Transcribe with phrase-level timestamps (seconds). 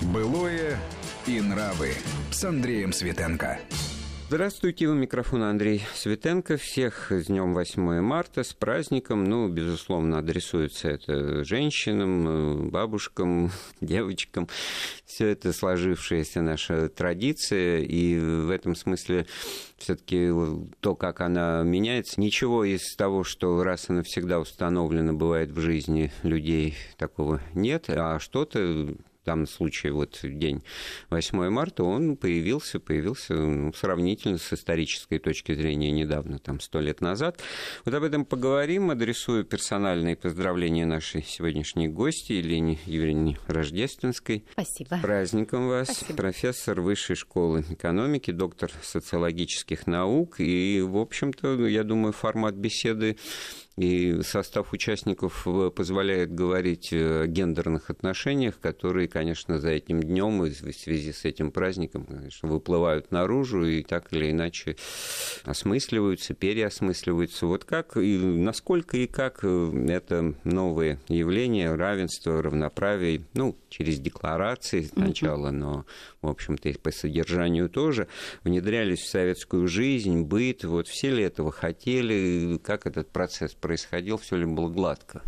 [0.00, 0.78] Былое
[1.26, 1.90] и нравы
[2.30, 3.58] с Андреем Светенко.
[4.28, 6.56] Здравствуйте, у микрофона Андрей Светенко.
[6.56, 9.24] Всех с днем 8 марта, с праздником.
[9.24, 13.50] Ну, безусловно, адресуется это женщинам, э, бабушкам,
[13.80, 14.48] девочкам.
[15.04, 19.26] Все это сложившаяся наша традиция, и в этом смысле
[19.78, 20.30] все-таки
[20.80, 26.12] то, как она меняется, ничего из того, что раз и навсегда установлено бывает в жизни
[26.22, 28.94] людей, такого нет, а что-то
[29.28, 30.62] данном случае вот день
[31.10, 37.00] 8 марта, он появился, появился ну, сравнительно с исторической точки зрения недавно, там, сто лет
[37.00, 37.40] назад.
[37.84, 44.44] Вот об этом поговорим, адресую персональные поздравления нашей сегодняшней гости Елене Евгеньевне Рождественской.
[44.52, 44.98] Спасибо.
[44.98, 45.88] Праздником вас.
[45.88, 46.16] Спасибо.
[46.16, 50.40] Профессор Высшей школы экономики, доктор социологических наук.
[50.40, 53.18] И, в общем-то, я думаю, формат беседы
[53.78, 60.50] и состав участников э, позволяет говорить о гендерных отношениях, которые, конечно, за этим днем и
[60.50, 64.76] в связи с этим праздником, конечно, выплывают наружу и так или иначе
[65.44, 67.46] осмысливаются, переосмысливаются.
[67.46, 74.82] Вот как и насколько и как э, это новое явление равенства, равноправия, ну, через декларации
[74.82, 75.86] сначала, но,
[76.20, 78.08] в общем-то, и по содержанию тоже,
[78.42, 84.36] внедрялись в советскую жизнь, быт, вот все ли этого хотели, как этот процесс происходил, все
[84.36, 85.20] ли было гладко?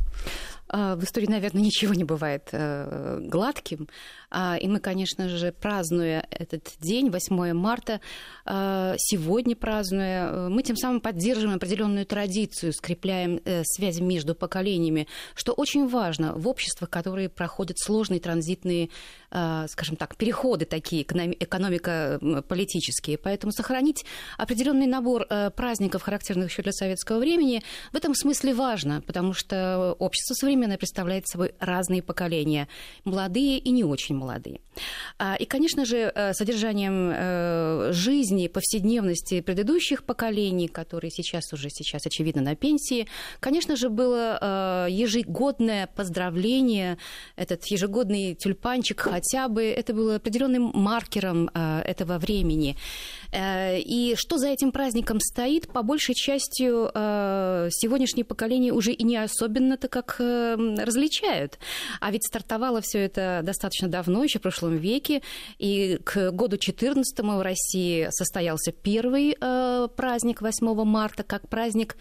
[0.67, 3.87] А, в истории, наверное, ничего не бывает э, гладким.
[4.31, 8.01] А, и мы, конечно же, празднуя этот день, 8 марта,
[8.47, 15.53] э, сегодня празднуя, э, мы тем самым поддерживаем определенную традицию, скрепляем связи между поколениями, что
[15.53, 18.91] очень важно в обществах, которые проходят сложные транзитные,
[19.31, 23.19] скажем так, переходы такие, экономико-политические.
[23.19, 24.05] Поэтому сохранить
[24.39, 30.35] определенный набор праздников, характерных еще для советского времени, в этом смысле важно, потому что общество
[30.35, 32.69] современное представляет собой разные поколения,
[33.05, 34.61] молодые и не очень молодые.
[35.19, 42.07] А, и, конечно же, э, содержанием э, жизни, повседневности предыдущих поколений, которые сейчас уже сейчас,
[42.07, 43.07] очевидно, на пенсии,
[43.41, 46.99] конечно же, было э, ежегодное поздравление,
[47.37, 52.77] этот ежегодный тюльпанчик хотя бы, это было определенным маркером этого времени.
[53.33, 59.89] И что за этим праздником стоит, по большей части сегодняшнее поколение уже и не особенно-то
[59.89, 61.59] как различают.
[62.01, 65.23] А ведь стартовало все это достаточно давно, еще в прошлом веке,
[65.59, 71.97] и к году 14 в России состоялся первый э, праздник 8 марта как праздник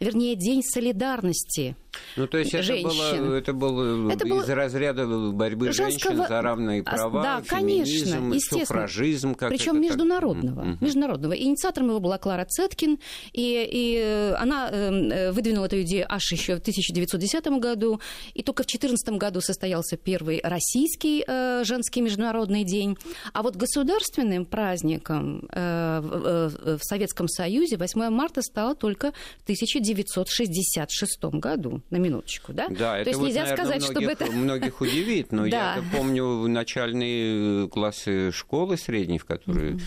[0.00, 1.76] вернее, День солидарности
[2.16, 2.86] ну, то есть женщин.
[2.86, 8.30] это было, это было это из было разряда борьбы женскин за равные права, да, феминизм,
[8.30, 9.34] конечно, суфражизм.
[9.34, 10.80] Причем международного, так...
[10.80, 11.32] международного.
[11.32, 12.98] Инициатором его была Клара Цеткин,
[13.32, 18.00] и, и она э, выдвинула эту идею аж еще в 1910 году,
[18.34, 22.96] и только в 2014 году состоялся первый российский э, женский международный день.
[23.32, 31.24] А вот государственным праздником э, в, Советском Союзе 8 марта стало только в 19 1966
[31.40, 32.68] году, на минуточку, да?
[32.68, 34.32] Да, То это есть вот, нельзя наверное, сказать, многих, чтобы это...
[34.32, 35.76] многих удивит, но да.
[35.76, 39.78] я помню начальные классы школы средней, в которой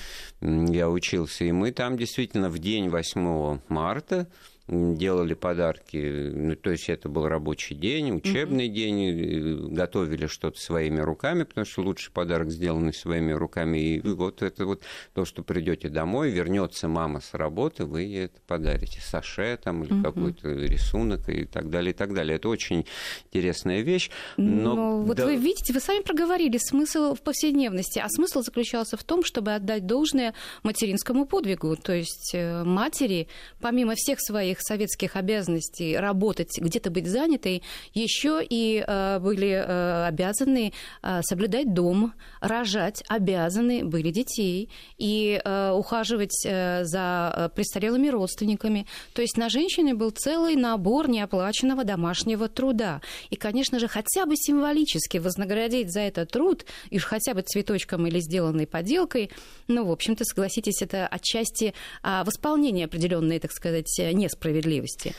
[0.42, 0.76] mm-hmm.
[0.76, 4.28] я учился, и мы там действительно в день 8 марта
[4.68, 8.74] делали подарки, ну, то есть это был рабочий день, учебный mm-hmm.
[8.74, 13.78] день, готовили что-то своими руками, потому что лучший подарок сделанный своими руками.
[13.78, 14.82] И вот это вот
[15.14, 19.94] то, что придете домой, вернется мама с работы, вы ей это подарите, саше там или
[19.94, 20.04] mm-hmm.
[20.04, 22.38] какой-то рисунок и так далее, и так далее.
[22.38, 22.86] Это очень
[23.28, 24.10] интересная вещь.
[24.38, 25.26] Но, но вот да...
[25.26, 29.86] вы видите, вы сами проговорили смысл в повседневности, а смысл заключался в том, чтобы отдать
[29.86, 30.34] должное
[30.64, 33.28] материнскому подвигу, то есть э, матери,
[33.62, 40.06] помимо всех своих своих советских обязанностей работать, где-то быть занятой, еще и э, были э,
[40.08, 48.86] обязаны э, соблюдать дом, рожать, обязаны были детей и ухаживать за престарелыми родственниками.
[49.14, 53.02] То есть на женщине был целый набор неоплаченного домашнего труда.
[53.30, 58.20] И, конечно же, хотя бы символически вознаградить за этот труд, и хотя бы цветочком или
[58.20, 59.32] сделанной поделкой,
[59.68, 65.16] ну, в общем-то, согласитесь, это отчасти восполнение определенной, так сказать, несправедливости справедливости.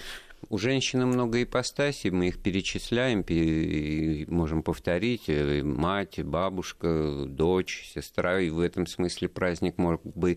[0.48, 3.24] У женщины много ипостасей, мы их перечисляем,
[4.32, 5.24] можем повторить.
[5.28, 8.40] Э, мать, бабушка, дочь, сестра.
[8.40, 10.36] И в этом смысле праздник мог бы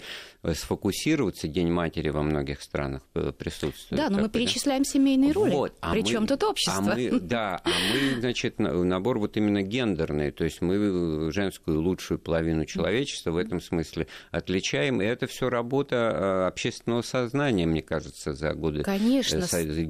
[0.54, 1.48] сфокусироваться.
[1.48, 4.02] День матери во многих странах э, присутствует.
[4.02, 5.52] Да, но мы перечисляем семейные роли.
[5.52, 5.74] Вот.
[5.82, 6.94] А Причем тут общество.
[6.94, 10.32] А мы, да, а мы, значит, набор вот именно гендерный.
[10.32, 15.02] То есть мы женскую лучшую половину человечества в этом смысле отличаем.
[15.02, 19.42] И это все работа э, общественного сознания, мне кажется, за годы Конечно,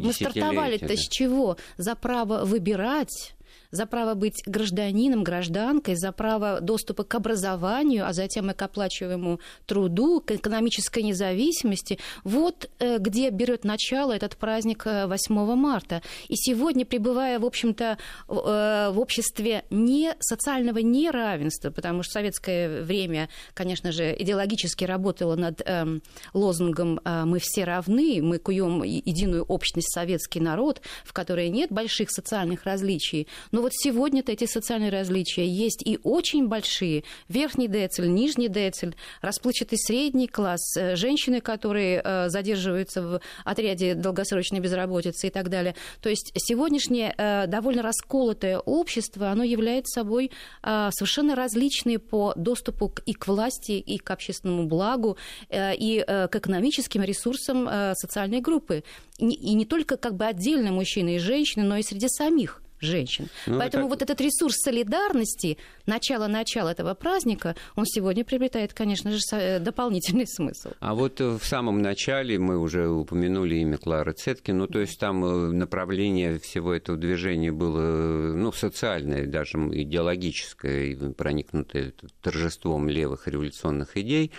[0.09, 1.57] мы стартовали-то с чего?
[1.77, 3.33] За право выбирать
[3.71, 9.39] за право быть гражданином, гражданкой, за право доступа к образованию, а затем и к оплачиваемому
[9.65, 11.99] труду, к экономической независимости.
[12.23, 16.01] Вот э, где берет начало этот праздник 8 э, марта.
[16.27, 23.91] И сегодня, пребывая, в общем-то, в обществе не социального неравенства, потому что советское время, конечно
[23.91, 26.01] же, идеологически работало над эм,
[26.33, 32.63] лозунгом «мы все равны», мы куем единую общность советский народ, в которой нет больших социальных
[32.63, 33.27] различий.
[33.51, 37.03] Но вот сегодня-то эти социальные различия есть и очень большие.
[37.27, 44.59] Верхний децель, нижний децель, расплывчатый средний класс, э, женщины, которые э, задерживаются в отряде долгосрочной
[44.59, 45.75] безработицы и так далее.
[46.01, 53.13] То есть сегодняшнее э, довольно расколотое общество, оно является собой совершенно различные по доступу и
[53.13, 55.17] к власти, и к общественному благу,
[55.51, 58.83] и к экономическим ресурсам социальной группы.
[59.17, 63.27] И не только как бы отдельно мужчины и женщины, но и среди самих женщин.
[63.47, 63.89] Ну, Поэтому это...
[63.89, 70.71] вот этот ресурс солидарности, начало-начало этого праздника, он сегодня приобретает, конечно же, э, дополнительный смысл.
[70.79, 74.99] А вот э, в самом начале мы уже упомянули имя Клары Цеткин, ну, то есть
[74.99, 83.97] там э, направление всего этого движения было, ну, социальное, даже идеологическое, проникнутое торжеством левых революционных
[83.97, 84.31] идей.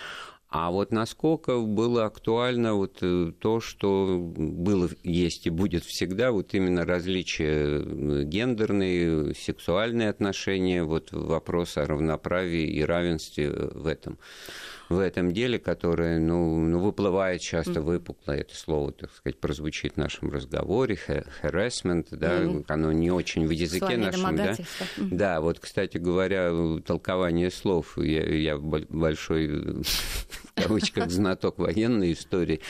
[0.51, 6.53] А вот насколько было актуально вот э, то, что было, есть и будет всегда, вот
[6.53, 14.19] именно различия э, гендерные, сексуальные отношения, вот вопрос о равноправии и равенстве э, в этом
[14.91, 19.97] в этом деле, которое, ну, ну выплывает часто выпукло, это слово, так сказать, прозвучит в
[19.97, 20.97] нашем разговоре,
[21.41, 22.65] harassment, да, mm-hmm.
[22.67, 24.51] оно не очень в языке нашем, да.
[24.51, 25.07] Mm-hmm.
[25.11, 26.51] Да, вот, кстати говоря,
[26.85, 29.47] толкование слов, я, я большой
[30.55, 32.61] в кавычках знаток военной истории,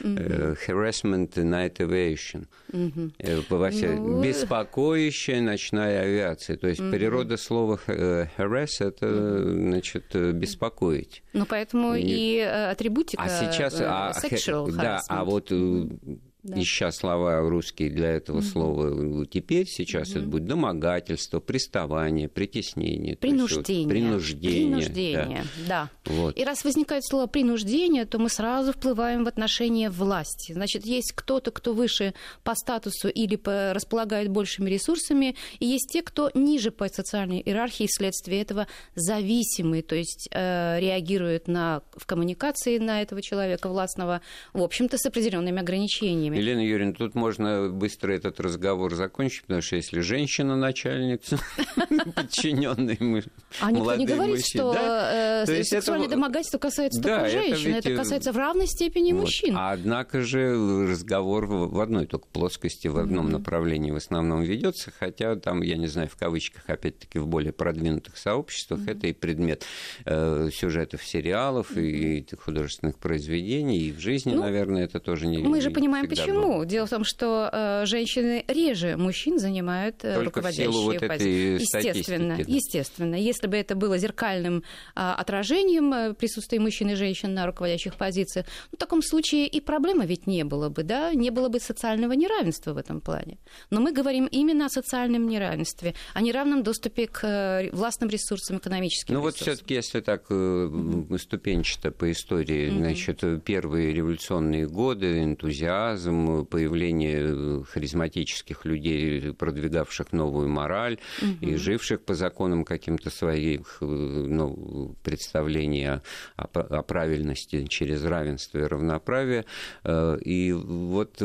[0.00, 0.58] mm-hmm.
[0.66, 3.44] harassment night aviation, mm-hmm.
[3.48, 4.22] во все, ну...
[4.22, 6.90] беспокоящая ночная авиация, то есть mm-hmm.
[6.90, 11.22] природа слова harass это, значит, беспокоить.
[11.32, 16.29] Ну, поэтому поэтому и, и э, атрибутика а сейчас, а, sexual Да, а вот mm-hmm
[16.42, 16.60] да.
[16.60, 18.44] ища слова русские для этого угу.
[18.44, 20.18] слова теперь, сейчас угу.
[20.18, 23.16] это будет домогательство, приставание, притеснение.
[23.16, 23.84] Принуждение.
[23.84, 24.66] Вот, принуждение.
[24.66, 25.90] Принуждение, да.
[26.04, 26.12] да.
[26.12, 26.38] Вот.
[26.38, 30.52] И раз возникает слово принуждение, то мы сразу вплываем в отношения власти.
[30.52, 36.02] Значит, есть кто-то, кто выше по статусу или по, располагает большими ресурсами, и есть те,
[36.02, 42.78] кто ниже по социальной иерархии, вследствие этого зависимые, то есть э, реагируют на, в коммуникации
[42.78, 44.20] на этого человека властного,
[44.52, 46.42] в общем-то, с определенными ограничениями ними.
[46.42, 51.38] Елена Юрьевна, тут можно быстро этот разговор закончить, потому что если женщина начальница,
[52.14, 53.22] подчиненный мы,
[53.60, 58.66] А никто не говорит, что э, сексуальное домогательство касается только женщин, это касается в равной
[58.66, 59.56] степени мужчин.
[59.56, 65.36] А однако же разговор в одной только плоскости, в одном направлении в основном ведется, хотя
[65.36, 69.64] там, я не знаю, в кавычках, опять-таки, в более продвинутых сообществах это и предмет
[70.04, 75.60] э, сюжетов сериалов и художественных произведений, и в жизни, ну, наверное, это тоже не Мы
[75.60, 76.54] же понимаем, почему?
[76.56, 76.66] Было.
[76.66, 81.60] Дело в том, что э, женщины реже мужчин занимают э, Только руководящие в вот позиции.
[81.60, 82.44] Естественно, да.
[82.46, 83.14] естественно.
[83.14, 84.62] Если бы это было зеркальным э,
[84.94, 90.06] отражением э, присутствия мужчин и женщин на руководящих позициях, ну, в таком случае и проблемы
[90.06, 93.38] ведь не было бы, да, не было бы социального неравенства в этом плане.
[93.70, 99.14] Но мы говорим именно о социальном неравенстве, о неравном доступе к э, властным ресурсам, экономическим
[99.14, 99.46] ну, ресурсам.
[99.46, 101.18] Ну вот все-таки, если так mm-hmm.
[101.18, 102.78] ступенчато по истории, mm-hmm.
[102.78, 111.46] значит, первые революционные годы, энтузиазм, энтузиазм, появление харизматических людей, продвигавших новую мораль угу.
[111.46, 116.02] и живших по законам каким-то своих ну, представлений о,
[116.36, 119.44] о правильности через равенство и равноправие.
[119.84, 121.22] Э, и вот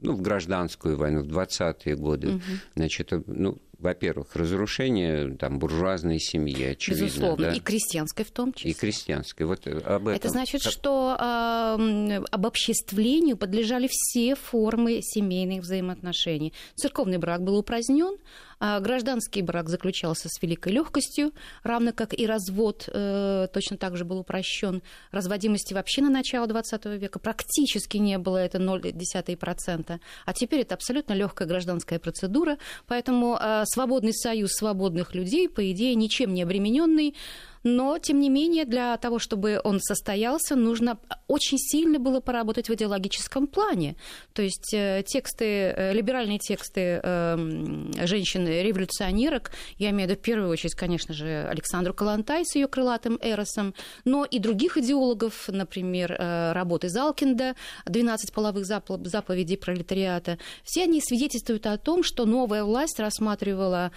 [0.00, 2.42] ну, в гражданскую войну, в 20-е годы, угу.
[2.74, 7.04] значит, ну, во-первых, разрушение там, буржуазной семьи, очевидно.
[7.04, 7.52] Безусловно, да?
[7.52, 8.72] и крестьянской в том числе.
[8.72, 9.46] И крестьянской.
[9.46, 10.08] Вот об этом.
[10.08, 10.72] Это значит, как...
[10.72, 16.52] что э, обобществлению подлежали все формы семейных взаимоотношений.
[16.74, 18.16] Церковный брак был упразднен,
[18.60, 24.18] гражданский брак заключался с великой легкостью, равно как и развод э, точно так же был
[24.18, 24.82] упрощен.
[25.10, 30.00] Разводимости вообще на начало XX века практически не было, это 0,1%.
[30.24, 35.94] А теперь это абсолютно легкая гражданская процедура, поэтому э, свободный союз свободных людей, по идее,
[35.94, 37.14] ничем не обремененный,
[37.62, 42.74] но, тем не менее, для того, чтобы он состоялся, нужно очень сильно было поработать в
[42.74, 43.96] идеологическом плане.
[44.32, 50.50] То есть э, тексты, э, либеральные тексты эм, женщин-революционерок, я имею в виду в первую
[50.50, 53.74] очередь, конечно же, Александру Калантай с ее крылатым эросом,
[54.04, 61.66] но и других идеологов, например, э, работы Залкинда «12 половых заповедей пролетариата», все они свидетельствуют
[61.66, 63.92] о том, что новая власть рассматривала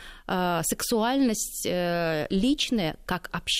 [0.63, 3.50] сексуальность личная как общественная.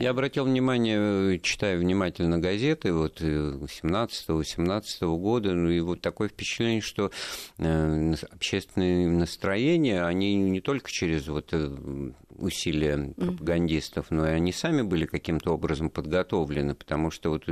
[0.00, 6.80] Я обратил внимание, читая внимательно газеты, вот 17-18 э, года, ну и вот такое впечатление,
[6.80, 7.10] что
[7.58, 14.82] э, общественные настроения, они не только через вот э, усилия пропагандистов, но и они сами
[14.82, 17.44] были каким-то образом подготовлены, потому что вот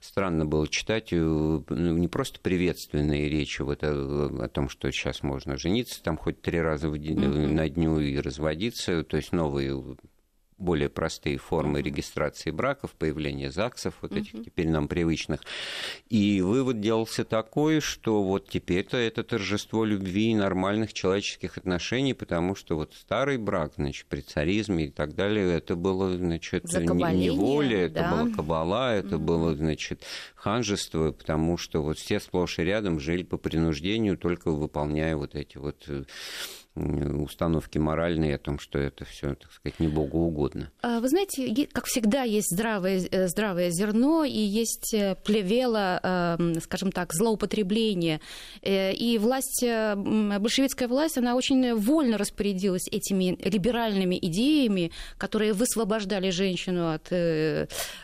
[0.00, 5.56] странно было читать ну, не просто приветственные речи вот о, о том, что сейчас можно
[5.56, 7.52] жениться там хоть три раза в день, mm-hmm.
[7.52, 9.96] на дню и разводиться, то есть новые
[10.58, 14.44] более простые формы регистрации браков, появление ЗАГСов, вот этих uh-huh.
[14.44, 15.42] теперь нам привычных.
[16.08, 22.54] И вывод делался такой, что вот теперь-то это торжество любви и нормальных человеческих отношений, потому
[22.54, 28.00] что вот старый брак, значит, при царизме и так далее, это было, значит, неволя, да?
[28.00, 29.18] это была кабала, это uh-huh.
[29.18, 35.16] было, значит, ханжество, потому что вот все сплошь и рядом жили по принуждению, только выполняя
[35.16, 36.04] вот эти вот э,
[36.76, 40.70] установки моральные о том, что это все, так сказать, не Богу угодно.
[40.82, 46.60] А, вы знаете, как всегда, есть здравое, э, здравое зерно и есть э, плевело, эм,
[46.60, 48.20] скажем так, злоупотребление.
[48.62, 56.92] Э, и власть, большевистская власть, она очень вольно распорядилась этими либеральными идеями, которые высвобождали женщину
[56.92, 57.04] от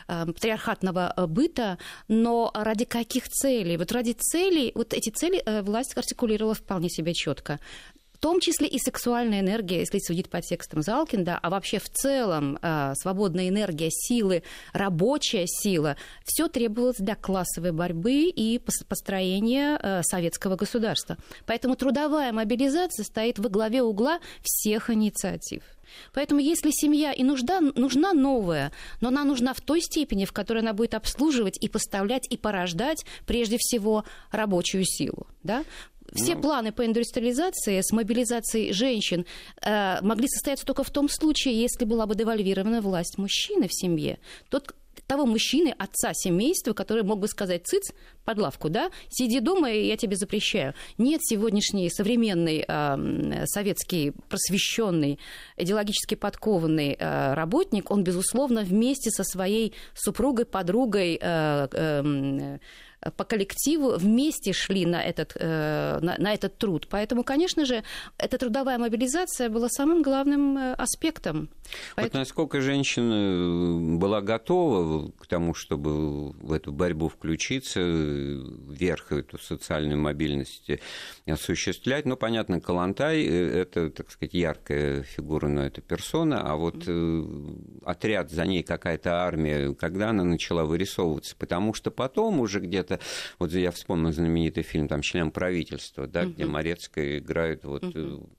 [0.07, 1.77] патриархатного быта,
[2.07, 3.77] но ради каких целей?
[3.77, 7.59] Вот ради целей, вот эти цели власть артикулировала вполне себе четко
[8.23, 12.93] том числе и сексуальная энергия, если судить по текстам Залкинда, а вообще в целом э,
[12.95, 21.17] свободная энергия, силы, рабочая сила, все требовалось для классовой борьбы и построения э, советского государства.
[21.45, 25.63] Поэтому трудовая мобилизация стоит во главе угла всех инициатив.
[26.13, 30.59] Поэтому если семья и нужда, нужна новая, но она нужна в той степени, в которой
[30.59, 35.27] она будет обслуживать и поставлять и порождать прежде всего рабочую силу.
[35.43, 35.63] Да?
[36.13, 36.41] Все ну...
[36.41, 39.25] планы по индустриализации с мобилизацией женщин
[39.61, 44.19] э, могли состояться только в том случае, если была бы девальвирована власть мужчины в семье.
[44.49, 44.75] Тот,
[45.07, 47.91] того мужчины, отца семейства, который мог бы сказать «цыц»
[48.25, 50.73] под лавку, да, сиди дома, и я тебе запрещаю.
[50.97, 55.19] Нет, сегодняшний современный э, советский просвещенный,
[55.57, 62.59] идеологически подкованный э, работник, он, безусловно, вместе со своей супругой, подругой, э, э,
[63.11, 66.87] по коллективу вместе шли на этот, э, на, на этот труд.
[66.89, 67.83] Поэтому, конечно же,
[68.17, 71.41] эта трудовая мобилизация была самым главным э, аспектом.
[71.41, 72.21] Вот Поэтому...
[72.21, 77.81] насколько женщина была готова к тому, чтобы в эту борьбу включиться,
[78.13, 80.69] вверх эту социальную мобильность
[81.25, 82.05] осуществлять.
[82.05, 86.87] Ну, понятно, Калантай– это, так сказать, яркая фигура, но это персона, а вот
[87.85, 91.35] отряд, за ней какая-то армия, когда она начала вырисовываться?
[91.37, 92.99] Потому что потом уже где-то
[93.39, 96.31] вот я вспомнил знаменитый фильм, там, «Член правительства», да, угу.
[96.31, 98.29] где Морецкая играет вот угу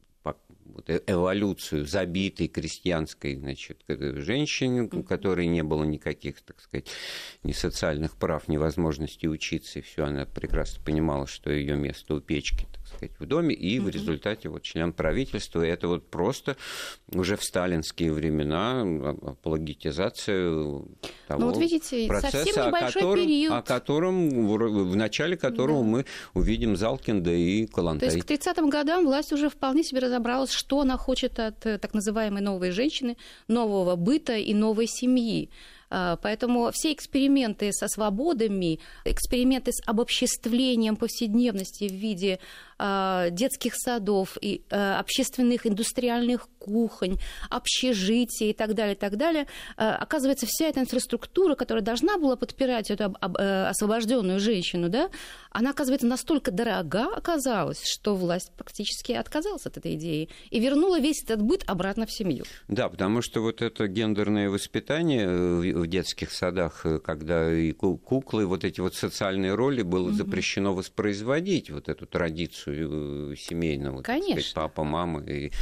[0.64, 6.88] вот, э, эволюцию забитой крестьянской значит, женщины, у которой не было никаких, так сказать,
[7.42, 12.20] ни социальных прав, ни возможности учиться, и все, она прекрасно понимала, что ее место у
[12.20, 16.56] печки, так сказать, в доме, и в результате вот член правительства, и это вот просто
[17.12, 18.82] уже в сталинские времена
[19.22, 20.50] апологетизация
[21.28, 23.52] того ну, вот видите, процесса, о котором, период.
[23.52, 24.48] о котором,
[24.88, 25.88] в начале которого да.
[25.88, 28.08] мы увидим Залкинда и Калантай.
[28.08, 31.78] То есть к 30-м годам власть уже вполне себе разобралась, что она хочет от э,
[31.78, 33.16] так называемой новой женщины,
[33.48, 35.50] нового быта и новой семьи.
[35.96, 42.40] А, поэтому все эксперименты со свободами, эксперименты с обобществлением повседневности в виде
[42.73, 47.18] а, детских садов и а, общественных индустриальных кухонь,
[47.50, 52.90] общежитий и так далее, и так далее, оказывается, вся эта инфраструктура, которая должна была подпирать
[52.90, 55.10] эту э, освобожденную женщину, да,
[55.50, 61.22] она, оказывается, настолько дорога оказалась, что власть практически отказалась от этой идеи и вернула весь
[61.22, 62.44] этот быт обратно в семью.
[62.68, 68.46] Да, потому что вот это гендерное воспитание э, в детских садах, э, когда и куклы,
[68.46, 70.14] вот эти вот социальные роли было угу.
[70.14, 74.34] запрещено воспроизводить, вот эту традицию э, семейного, Конечно.
[74.40, 75.52] Сказать, папа, мама и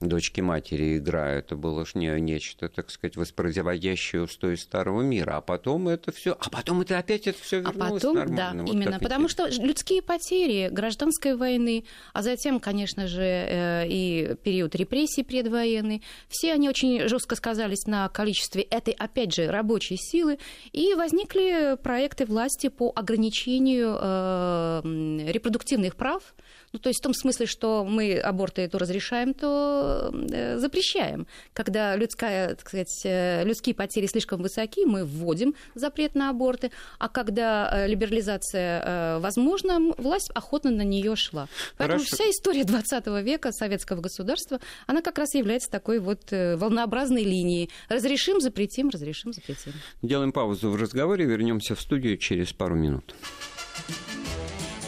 [0.00, 5.36] дочки матери игра, это было ж не нечто, так сказать, воспроизводящее устои старого мира.
[5.36, 8.52] А потом это все, а потом это опять это все а вернулось а потом, Да,
[8.54, 14.74] вот именно, потому что людские потери гражданской войны, а затем, конечно же, э, и период
[14.74, 20.38] репрессий предвоенный, все они очень жестко сказались на количестве этой, опять же, рабочей силы,
[20.72, 26.34] и возникли проекты власти по ограничению э, репродуктивных прав,
[26.72, 31.26] ну, то есть в том смысле, что мы аборты то разрешаем, то э, запрещаем.
[31.52, 37.08] Когда людская, так сказать, э, людские потери слишком высоки, мы вводим запрет на аборты, а
[37.08, 41.48] когда э, либерализация возможна, власть охотно на нее шла.
[41.76, 42.16] Поэтому Хорошо.
[42.16, 47.70] вся история 20 века советского государства, она как раз является такой вот волнообразной линией.
[47.88, 49.72] Разрешим, запретим, разрешим, запретим.
[50.02, 53.14] Делаем паузу в разговоре, вернемся в студию через пару минут.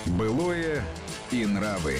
[0.06, 0.84] Былое
[1.32, 1.98] и нравы.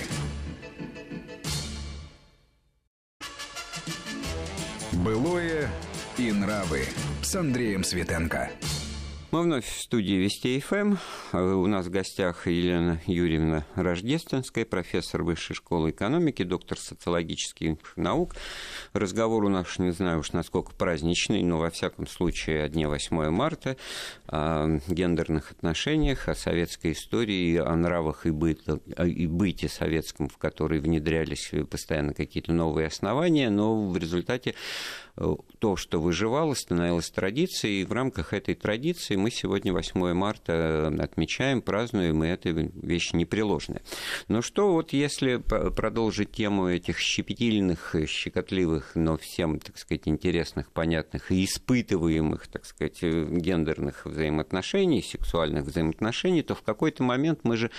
[4.93, 5.71] Былое
[6.19, 6.85] и нравы
[7.23, 8.51] с Андреем Светенко.
[9.33, 10.97] Мы вновь в студии Вести ФМ.
[11.33, 18.35] У нас в гостях Елена Юрьевна Рождественская, профессор Высшей школы экономики, доктор социологических наук.
[18.93, 23.31] Разговор у нас, не знаю уж насколько праздничный, но во всяком случае о дне 8
[23.31, 23.79] марта,
[24.27, 30.79] о гендерных отношениях, о советской истории, о нравах и, быте, и быте советском, в который
[30.79, 34.55] внедрялись постоянно какие-то новые основания, но в результате
[35.17, 40.93] э, то, что выживало, становилось традицией, и в рамках этой традиции мы сегодня 8 марта
[40.99, 43.83] отмечаем, празднуем, и эта вещь непреложная.
[44.27, 51.31] Но что вот если продолжить тему этих щепетильных, щекотливых, но всем, так сказать, интересных, понятных
[51.31, 57.71] и испытываемых, так сказать, гендерных взаимоотношений, сексуальных взаимоотношений, то в какой-то момент мы же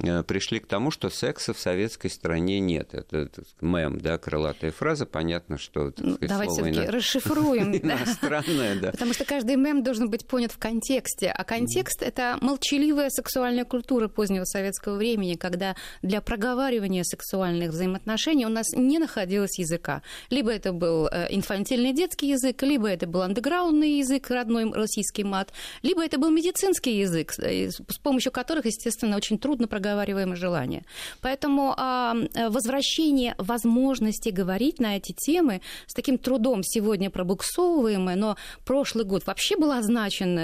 [0.00, 2.94] э, пришли к тому, что секса в советской стране нет.
[2.94, 5.92] Это, это мем, да, крылатая фраза, понятно, что...
[5.98, 7.76] Ну, сказать, Давайте все-таки расшифруем.
[7.76, 8.90] Иностранная, да.
[8.90, 10.79] Потому что каждый мем должен быть понят в контексте.
[10.80, 18.48] А контекст– это молчаливая сексуальная культура позднего советского времени, когда для проговаривания сексуальных взаимоотношений у
[18.48, 20.02] нас не находилось языка.
[20.30, 25.52] Либо это был э, инфантильный детский язык, либо это был андеграундный язык, родной российский мат,
[25.82, 30.84] либо это был медицинский язык, э, с помощью которых, естественно, очень трудно проговариваемое желание.
[31.20, 38.36] Поэтому а, э, возвращение возможности говорить на эти темы с таким трудом сегодня пробуксовываемое, но
[38.64, 40.38] прошлый год вообще был означен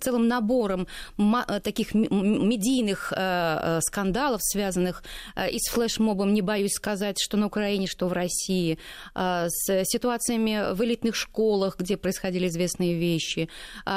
[0.00, 0.86] целым набором
[1.18, 5.02] э, таких медийных э, скандалов, связанных
[5.50, 8.78] и с флешмобом, не боюсь сказать, что на Украине, что в России,
[9.14, 13.48] с ситуациями в элитных школах, где происходили известные вещи,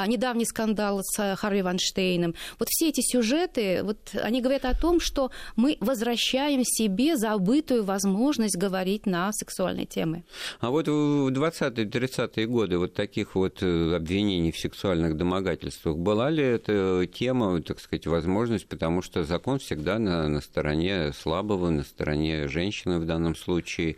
[0.06, 2.34] недавний скандал с Харви Ванштейном.
[2.58, 8.56] Вот все эти сюжеты, вот они говорят о том, что мы возвращаем себе забытую возможность
[8.56, 10.24] говорить на сексуальные темы.
[10.60, 16.42] А вот в 20-30-е годы вот таких вот э, обвинений в сексуальных домогательствах, была ли
[16.42, 22.48] эта тема, так сказать, возможность, потому что закон всегда на, на стороне слабого, на стороне
[22.48, 23.96] женщины в данном случае,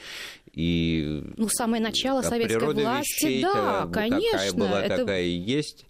[0.57, 4.97] и ну самое начало советской власти, да, конечно, какая была, это...
[4.97, 5.85] такая и есть.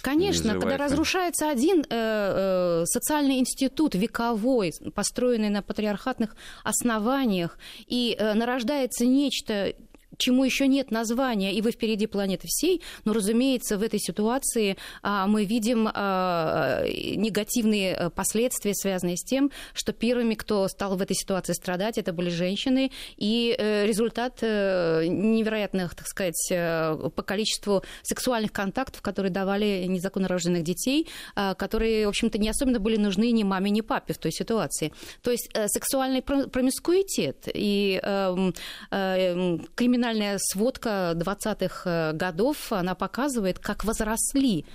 [0.00, 8.34] Конечно, когда разрушается один э, э, социальный институт вековой, построенный на патриархатных основаниях, и э,
[8.34, 9.74] нарождается нечто
[10.18, 15.26] чему еще нет названия, и вы впереди планеты всей, но, разумеется, в этой ситуации а,
[15.26, 21.16] мы видим а, негативные э, последствия, связанные с тем, что первыми, кто стал в этой
[21.16, 28.52] ситуации страдать, это были женщины, и э, результат э, невероятных, так сказать, по количеству сексуальных
[28.52, 33.42] контактов, которые давали незаконно рожденных детей, а, которые, в общем-то, не особенно были нужны ни
[33.42, 34.92] маме, ни папе в той ситуации.
[35.22, 38.52] То есть сексуальный промискуитет и эм,
[39.74, 44.66] криминальный криминальная сводка 20-х э, годов, она показывает, как возросли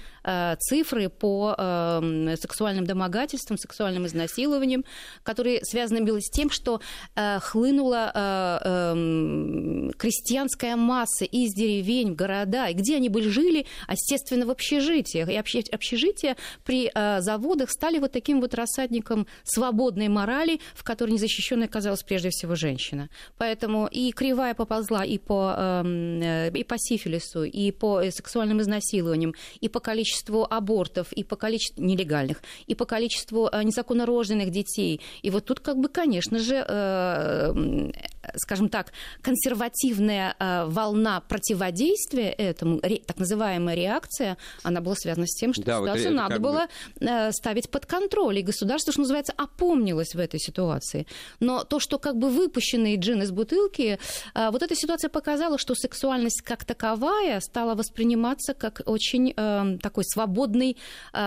[0.59, 4.83] цифры по э, сексуальным домогательствам, сексуальным изнасилованиям,
[5.23, 6.81] которые связаны были с тем, что
[7.15, 14.49] хлынула эм, крестьянская масса из деревень в города, и где они были жили, естественно, в
[14.49, 15.29] общежитиях.
[15.29, 22.03] И общежития при заводах стали вот таким вот рассадником свободной морали, в которой незащищенной оказалась
[22.03, 23.09] прежде всего женщина.
[23.37, 29.33] Поэтому и кривая поползла и по, эм, э, и по сифилису, и по сексуальным изнасилованиям,
[29.59, 30.16] и по количеству
[30.49, 35.01] абортов, и по количеству нелегальных, и по количеству э, незаконно рожденных детей.
[35.21, 37.91] И вот тут, как бы, конечно же, э,
[38.35, 40.35] скажем так, консервативная
[40.67, 46.15] волна противодействия этому, так называемая реакция, она была связана с тем, что да, ситуацию вот
[46.15, 46.67] надо было
[46.99, 47.31] бы...
[47.31, 51.07] ставить под контроль, и государство, что называется, опомнилось в этой ситуации.
[51.39, 53.99] Но то, что как бы выпущенный джин из бутылки,
[54.35, 59.33] вот эта ситуация показала, что сексуальность как таковая стала восприниматься как очень
[59.79, 60.77] такой свободный,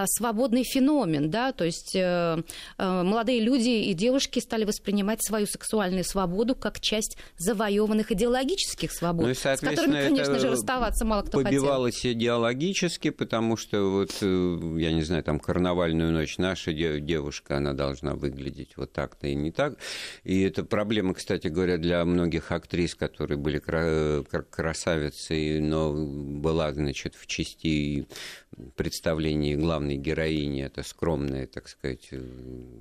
[0.06, 1.96] свободный феномен, да, то есть
[2.78, 9.30] молодые люди и девушки стали воспринимать свою сексуальную свободу как часть завоеванных идеологических свобод, ну,
[9.30, 12.12] и, с которыми, конечно же, расставаться мало кто побивалось хотел.
[12.12, 18.14] идеологически, потому что вот, э, я не знаю, там карнавальную ночь наша девушка, она должна
[18.14, 19.78] выглядеть вот так-то и не так.
[20.24, 23.60] И это проблема, кстати говоря, для многих актрис, которые были
[24.50, 28.08] красавицы, но была, значит, в части
[28.76, 32.08] представлении главной героини, это скромная, так сказать...
[32.10, 32.20] Э,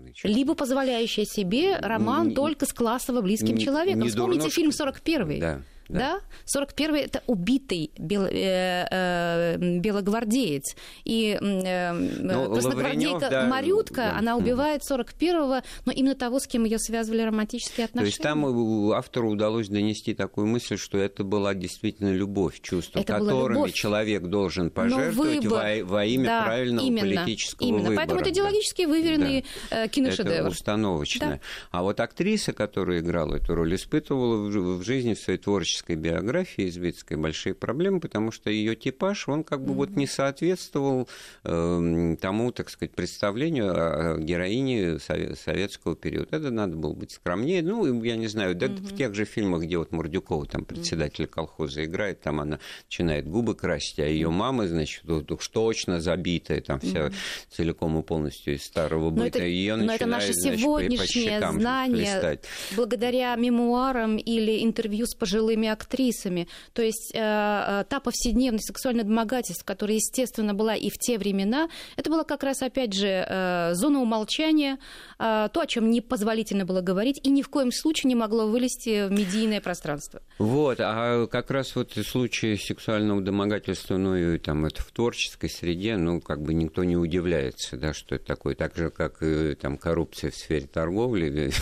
[0.02, 3.99] значит, Либо позволяющая себе роман не, только с классово близким не, человеком.
[4.04, 5.40] Не Вспомните фильм «41».
[5.40, 5.62] Да.
[5.90, 6.22] Да.
[6.46, 6.60] да?
[6.60, 10.76] 41-й это убитый бел, э, э, белогвардеец.
[11.04, 14.18] И э, ну, красногвардейка да, Марютка, да.
[14.18, 18.12] она убивает 41-го, но именно того, с кем ее связывали романтические отношения.
[18.12, 23.14] То есть там автору удалось донести такую мысль, что это была действительно любовь, чувства, это
[23.14, 23.74] которыми любовь.
[23.74, 27.82] человек должен пожертвовать во, во имя да, правильного именно, политического именно.
[27.82, 27.98] выбора.
[27.98, 29.86] Поэтому это идеологически выверенный да.
[29.86, 30.34] Э, киношедевр.
[30.34, 31.30] Это установочное.
[31.30, 31.40] Да.
[31.72, 36.68] А вот актриса, которая играла эту роль, испытывала в жизни в своей творчестве творческой биографии
[36.70, 39.76] Извицкой большие проблемы, потому что ее типаж, он как бы mm-hmm.
[39.76, 41.08] вот не соответствовал
[41.44, 46.38] э, тому, так сказать, представлению о героине советского периода.
[46.38, 47.62] Это надо было быть скромнее.
[47.62, 48.94] Ну, я не знаю, да, mm-hmm.
[48.94, 53.56] в тех же фильмах, где вот Мордюкова, там, председатель колхоза играет, там она начинает губы
[53.56, 57.14] красить, а ее мама, значит, уж точно забитая, там вся mm-hmm.
[57.50, 59.44] целиком и полностью из старого быта.
[59.44, 62.40] Ее но это наше сегодняшнее значит, знание,
[62.76, 66.48] благодаря мемуарам или интервью с пожилыми актрисами.
[66.74, 71.70] То есть э, э, та повседневность сексуальное домогательство, которая, естественно, была и в те времена,
[71.96, 74.78] это было как раз, опять же, э, зона умолчания,
[75.18, 79.12] то, о чем непозволительно было говорить, и ни в коем случае не могло вылезти в
[79.12, 80.22] медийное пространство.
[80.38, 85.50] Вот, а как раз вот в случае сексуального домогательства, ну и там это в творческой
[85.50, 89.56] среде, ну как бы никто не удивляется, да, что это такое, так же, как и
[89.56, 91.52] там коррупция в сфере торговли.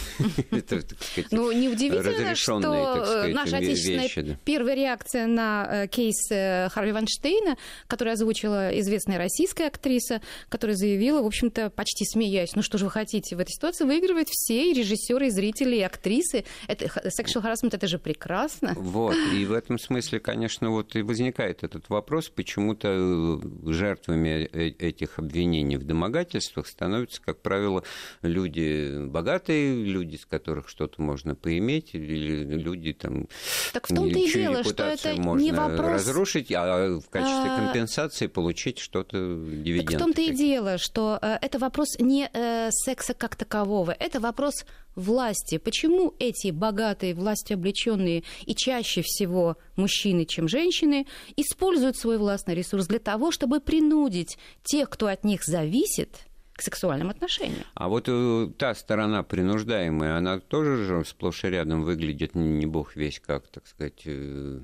[1.32, 3.60] Ну, неудивительно, что наша
[3.96, 10.22] отечественная Первая, первая реакция на э, кейс э, Харви Ванштейна, который озвучила известная российская актриса,
[10.50, 14.28] которая заявила, в общем-то, почти смеясь, ну что же вы хотите, в этой ситуации выигрывают
[14.30, 16.44] все, и режиссеры, и зрители, и актрисы.
[16.68, 18.74] Это, sexual harassment, это же прекрасно.
[18.76, 25.20] Вот, и в этом смысле, конечно, вот и возникает этот вопрос, почему-то э, жертвами этих
[25.20, 27.84] обвинений в домогательствах становятся, как правило,
[28.22, 33.28] люди богатые, люди, с которых что-то можно поиметь, или люди там...
[33.78, 35.88] Так в том-то и дело, что это не вопрос...
[35.92, 39.92] разрушить, а в качестве а, компенсации получить что-то дивиденды.
[39.92, 44.20] Так в том-то и дело, что э, это вопрос не э, секса как такового, это
[44.20, 45.60] вопрос власти.
[45.60, 52.88] Почему эти богатые, власти облеченные и чаще всего мужчины, чем женщины, используют свой властный ресурс
[52.88, 56.27] для того, чтобы принудить тех, кто от них зависит,
[56.58, 57.64] к сексуальным отношениям.
[57.76, 62.96] А вот э, та сторона принуждаемая, она тоже же сплошь и рядом выглядит не бог
[62.96, 64.60] весь как, так сказать, э,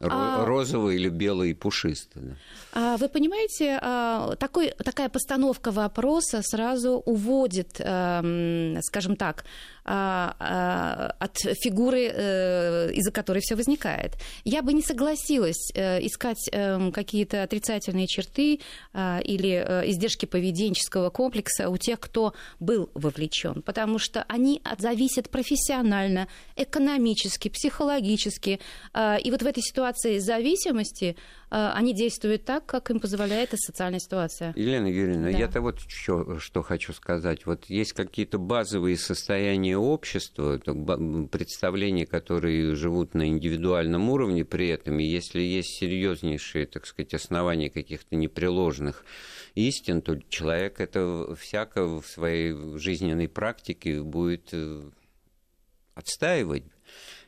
[0.00, 0.44] а...
[0.44, 2.22] розовый или белый и пушистый.
[2.22, 2.36] Да.
[2.72, 9.48] А вы понимаете, а, такой, такая постановка вопроса сразу уводит, эм, скажем так, а,
[9.79, 14.12] а, от фигуры, э, из-за которой все возникает.
[14.44, 18.60] Я бы не согласилась э, искать эм, какие-то отрицательные черты
[18.92, 25.28] а, или э, издержки поведенческого комплекса у тех, кто был вовлечен, потому что они зависят
[25.30, 28.60] профессионально, экономически, психологически.
[29.24, 31.16] И вот в этой ситуации зависимости
[31.50, 34.52] они действуют так, как им позволяет эта социальная ситуация.
[34.56, 35.38] Елена Юрьевна, да.
[35.38, 37.44] я-то вот что, что хочу сказать.
[37.46, 40.58] Вот есть какие-то базовые состояния общества,
[41.30, 47.68] представления, которые живут на индивидуальном уровне при этом, и если есть серьезнейшие, так сказать, основания
[47.68, 49.04] каких-то непреложных
[49.54, 54.82] истин, то человек это всяко в своей жизненной практике будет э,
[55.94, 56.64] отстаивать.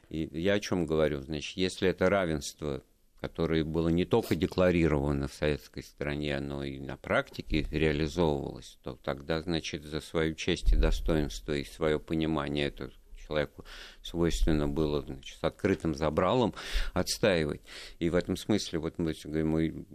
[0.08, 1.22] И я о чем говорю?
[1.22, 2.82] Значит, если это равенство
[3.22, 9.40] которое было не только декларировано в советской стране, но и на практике реализовывалось, то тогда,
[9.40, 12.90] значит, за свою честь и достоинство и свое понимание это
[13.24, 13.64] человеку
[14.02, 16.52] свойственно было значит, с открытым забралом
[16.94, 17.60] отстаивать.
[18.00, 19.86] И в этом смысле, вот мы говорим,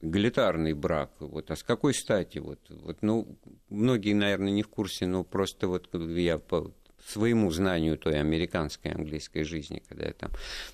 [0.00, 2.38] эгалитарный брак, вот, а с какой стати?
[2.38, 3.36] Вот, вот, ну,
[3.68, 6.38] многие, наверное, не в курсе, но просто вот я
[7.10, 10.30] своему знанию той американской английской жизни, когда я там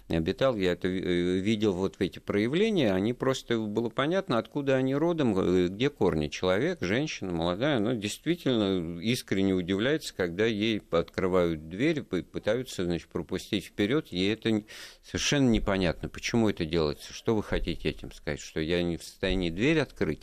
[0.08, 5.38] обитал, я это э, видел вот эти проявления, они просто было понятно, откуда они родом,
[5.38, 6.28] э, где корни.
[6.28, 14.08] Человек, женщина, молодая, она действительно искренне удивляется, когда ей открывают дверь, пытаются значит, пропустить вперед,
[14.08, 14.62] ей это
[15.02, 19.50] совершенно непонятно, почему это делается, что вы хотите этим сказать, что я не в состоянии
[19.50, 20.22] дверь открыть.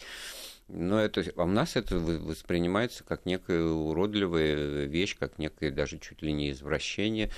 [0.67, 6.21] Но это, а у нас это воспринимается как некая уродливая вещь, как некое даже чуть
[6.21, 7.29] ли не извращение.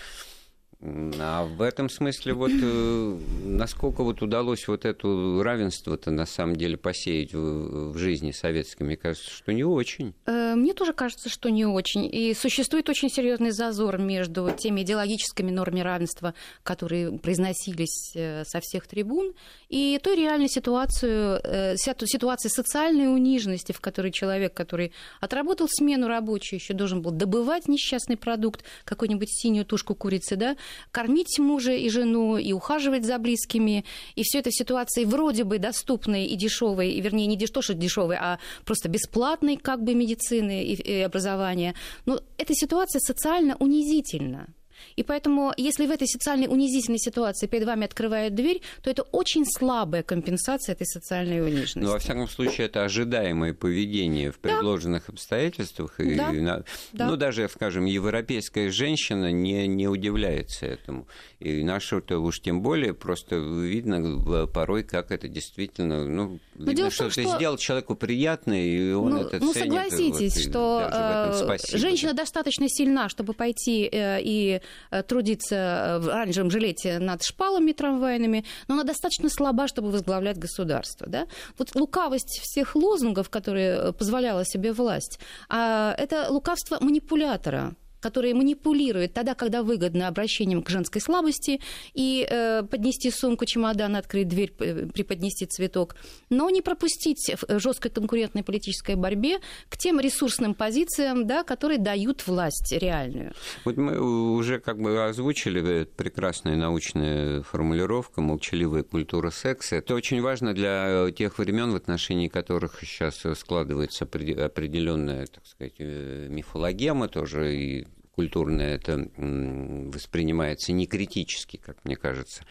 [0.81, 5.07] А в этом смысле вот э, насколько вот удалось вот это
[5.41, 10.13] равенство-то на самом деле посеять в, в жизни советской, мне кажется, что не очень.
[10.25, 12.05] Э, мне тоже кажется, что не очень.
[12.05, 16.33] И существует очень серьезный зазор между теми идеологическими нормами равенства,
[16.63, 19.33] которые произносились э, со всех трибун,
[19.69, 21.41] и той реальной ситуацию,
[21.77, 28.17] ситуации социальной униженности, в которой человек, который отработал смену рабочую, еще должен был добывать несчастный
[28.17, 30.55] продукт, какую-нибудь синюю тушку курицы, да,
[30.91, 33.85] кормить мужа и жену, и ухаживать за близкими.
[34.15, 37.73] И все это в ситуации вроде бы доступной и дешевой, и, вернее, не то, что
[37.73, 41.75] дешевой, а просто бесплатной как бы медицины и, и образования.
[42.05, 44.47] Но эта ситуация социально унизительна.
[44.95, 49.45] И поэтому, если в этой социальной унизительной ситуации перед вами открывают дверь, то это очень
[49.45, 51.79] слабая компенсация этой социальной униженности.
[51.79, 55.13] Ну, во всяком случае, это ожидаемое поведение в предложенных да.
[55.13, 55.99] обстоятельствах.
[55.99, 56.63] И, да.
[56.93, 57.07] Да.
[57.07, 61.07] Ну, даже, скажем, европейская женщина не, не удивляется этому.
[61.39, 66.05] И нашу-то уж тем более просто видно порой, как это действительно...
[66.05, 69.53] Ну, Но видно, что, том, что ты сделал человеку приятно, и он ну, это ну,
[69.53, 69.67] ценит.
[69.67, 74.61] Ну, согласитесь, вот, что э, женщина достаточно сильна, чтобы пойти э, и
[75.07, 81.07] трудиться в оранжевом жилете над шпалами трамвайными, но она достаточно слаба, чтобы возглавлять государство.
[81.07, 81.27] Да?
[81.57, 89.13] Вот лукавость всех лозунгов, которые э, позволяла себе власть, а это лукавство манипулятора, которые манипулируют
[89.13, 91.59] тогда, когда выгодно обращением к женской слабости
[91.95, 95.95] и э, поднести сумку, чемодан, открыть дверь, преподнести цветок,
[96.29, 99.39] но не пропустить в жесткой конкурентной политической борьбе
[99.69, 103.33] к тем ресурсным позициям, да, которые дают власть реальную.
[103.63, 109.77] Вот мы уже как бы озвучили прекрасная научная формулировка «молчаливая культура секса».
[109.77, 116.27] Это очень важно для тех времен, в отношении которых сейчас складывается определенная, так сказать, э,
[116.29, 122.43] мифологема тоже и культурное это воспринимается не критически, как мне кажется.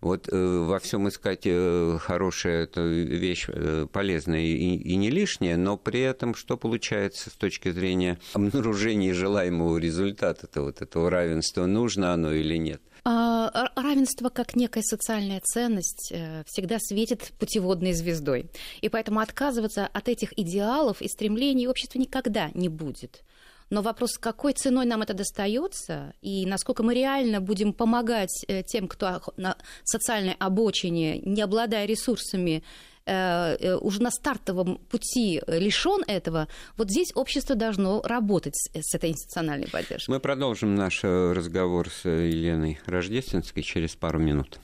[0.00, 5.56] Вот э, во всем искать э, хорошая это вещь э, полезная и, и не лишняя,
[5.56, 11.66] но при этом что получается с точки зрения обнаружения желаемого результата -то, вот этого равенства,
[11.66, 12.80] нужно оно или нет?
[13.02, 16.12] А, равенство как некая социальная ценность
[16.46, 18.50] всегда светит путеводной звездой.
[18.82, 23.24] И поэтому отказываться от этих идеалов и стремлений общество никогда не будет.
[23.70, 28.88] Но вопрос, какой ценой нам это достается и насколько мы реально будем помогать э, тем,
[28.88, 32.64] кто на социальной обочине, не обладая ресурсами,
[33.06, 39.10] э, э, уже на стартовом пути лишен этого, вот здесь общество должно работать с этой
[39.10, 40.10] институциональной поддержкой.
[40.10, 44.58] Мы продолжим наш разговор с Еленой Рождественской через пару минут.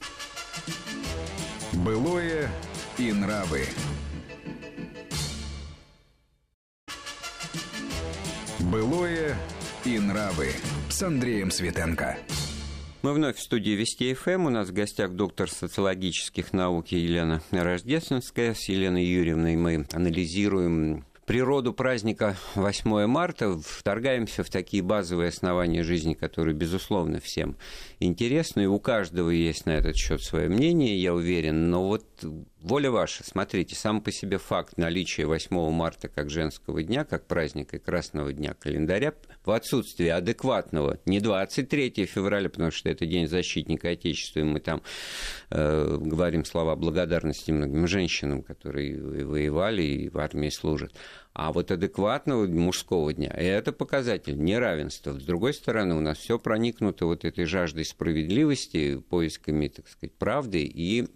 [1.72, 2.50] Былое
[2.98, 3.66] и нравы.
[8.70, 9.36] Былое
[9.84, 10.48] и нравы
[10.88, 12.18] с Андреем Светенко.
[13.02, 14.46] Мы вновь в студии Вести ФМ.
[14.46, 18.54] У нас в гостях доктор социологических наук Елена Рождественская.
[18.54, 26.14] С Еленой Юрьевной мы анализируем природу праздника 8 марта, вторгаемся в такие базовые основания жизни,
[26.14, 27.56] которые, безусловно, всем
[27.98, 28.62] интересны.
[28.62, 31.68] И у каждого есть на этот счет свое мнение, я уверен.
[31.68, 32.06] Но вот
[32.60, 33.24] воля ваша.
[33.24, 38.32] Смотрите, сам по себе факт наличия 8 марта как женского дня, как праздника и красного
[38.32, 39.12] дня календаря
[39.46, 44.82] в отсутствии адекватного, не 23 февраля, потому что это День защитника Отечества, и мы там
[45.50, 50.92] э, говорим слова благодарности многим женщинам, которые воевали и в армии служат,
[51.38, 53.28] а вот адекватного мужского дня.
[53.28, 55.20] Это показатель неравенства.
[55.20, 60.62] С другой стороны, у нас все проникнуто вот этой жаждой справедливости, поисками, так сказать, правды
[60.62, 61.06] и э,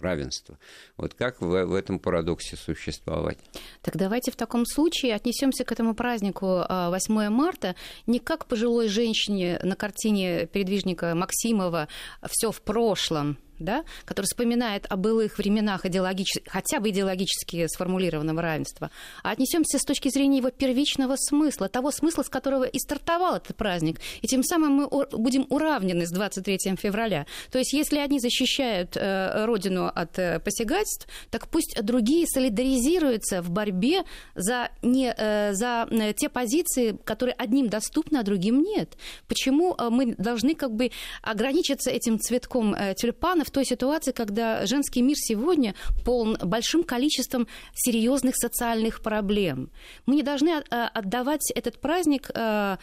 [0.00, 0.58] равенства.
[0.96, 3.38] Вот как в, в этом парадоксе существовать?
[3.82, 7.76] Так давайте в таком случае отнесемся к этому празднику 8 а, марта
[8.08, 11.86] не как пожилой женщине на картине передвижника Максимова
[12.28, 18.90] «Все в прошлом», да, который вспоминает о былых временах идеологически, хотя бы идеологически сформулированного равенства,
[19.22, 23.56] а отнесемся с точки зрения его первичного смысла, того смысла, с которого и стартовал этот
[23.56, 24.00] праздник.
[24.20, 27.26] И тем самым мы будем уравнены с 23 февраля.
[27.50, 33.50] То есть если одни защищают э, Родину от э, посягательств, так пусть другие солидаризируются в
[33.50, 38.96] борьбе за, не, э, за те позиции, которые одним доступны, а другим нет.
[39.28, 40.90] Почему мы должны как бы
[41.22, 48.36] ограничиться этим цветком тюльпана в той ситуации, когда женский мир сегодня полон большим количеством серьезных
[48.36, 49.70] социальных проблем?
[50.06, 52.78] Мы не должны отдавать этот праздник а,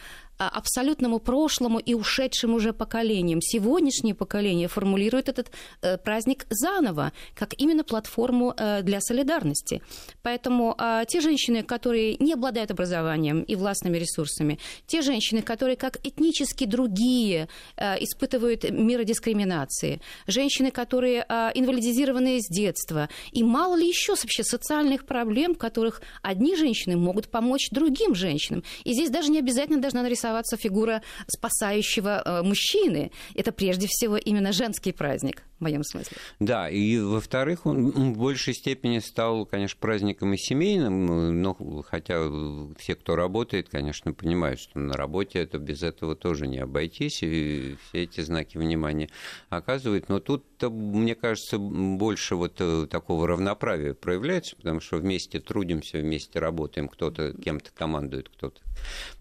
[0.48, 3.40] абсолютному прошлому и ушедшим уже поколениям.
[3.42, 5.50] Сегодняшнее поколение формулирует этот
[5.82, 9.82] э, праздник заново, как именно платформу э, для солидарности.
[10.22, 15.98] Поэтому а, те женщины, которые не обладают образованием и властными ресурсами, те женщины, которые как
[16.06, 23.86] этнически другие э, испытывают меры дискриминации, женщины, которые а, инвалидизированы с детства, и мало ли
[23.86, 28.62] еще вообще социальных проблем, которых одни женщины могут помочь другим женщинам.
[28.84, 33.10] И здесь даже не обязательно должна нарисовать рисоваться фигура спасающего э, мужчины.
[33.34, 36.16] Это прежде всего именно женский праздник в моем смысле.
[36.40, 41.54] Да, и во-вторых, он в большей степени стал, конечно, праздником и семейным, но
[41.86, 42.28] хотя
[42.78, 47.76] все, кто работает, конечно, понимают, что на работе это без этого тоже не обойтись, и
[47.88, 49.10] все эти знаки внимания
[49.50, 50.08] оказывают.
[50.08, 56.38] Но тут, мне кажется, больше вот э, такого равноправия проявляется, потому что вместе трудимся, вместе
[56.38, 58.60] работаем, кто-то кем-то командует, кто-то